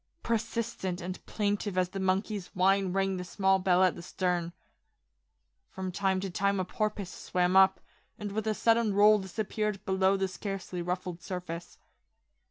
[0.23, 4.51] Persistent and plaintive as the monkey's whine rang the small bell at the stern.
[5.69, 7.79] From time to time a porpoise swam up,
[8.17, 11.77] and with a sudden roll disappeared below the scarcely ruffled surface.